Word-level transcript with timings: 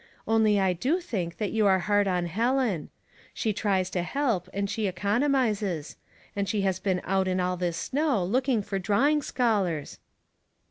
Only 0.27 0.59
I 0.59 0.73
do 0.73 0.99
think 0.99 1.37
that 1.37 1.51
you 1.51 1.67
are 1.67 1.77
hard 1.77 2.07
on 2.07 2.25
Helen. 2.25 2.89
She 3.35 3.53
tries 3.53 3.91
to 3.91 4.01
help, 4.01 4.49
and 4.51 4.67
she 4.67 4.87
economizes; 4.91 5.95
and 6.35 6.49
she 6.49 6.61
has 6.61 6.79
been 6.79 7.01
out 7.03 7.27
in 7.27 7.39
all 7.39 7.55
this 7.55 7.77
snow, 7.77 8.23
looking 8.25 8.63
for 8.63 8.79
drawing 8.79 9.21
scholars.' 9.21 9.99